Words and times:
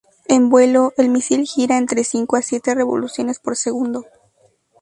En 0.29 0.49
vuelo, 0.49 0.93
el 0.97 1.09
misil 1.09 1.45
gira 1.45 1.77
entre 1.77 2.03
cinco 2.03 2.35
a 2.35 2.41
siete 2.41 2.73
revoluciones 2.73 3.37
por 3.37 3.55
segundo. 3.55 4.03